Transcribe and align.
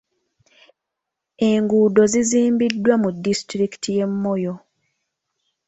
Enguudo 1.49 2.01
zizimbiddwa 2.11 2.93
mu 3.03 3.09
disitulikiti 3.23 3.89
y'e 3.97 4.05
Moyo. 4.21 4.53